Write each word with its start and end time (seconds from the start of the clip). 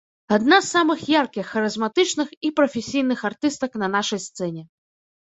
Адна 0.35 0.57
з 0.63 0.71
самых 0.75 1.03
яркіх, 1.15 1.45
харызматычных 1.53 2.27
і 2.49 2.53
прафесійных 2.63 3.19
артыстак 3.33 3.71
на 3.87 3.95
нашай 4.01 4.19
сцэне. 4.29 4.69